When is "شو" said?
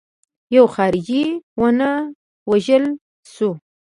3.33-3.49